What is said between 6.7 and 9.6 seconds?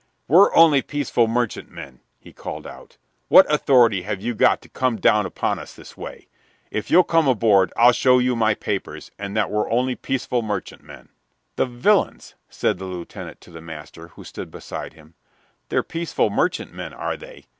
If you'll come aboard I'll show you my papers and that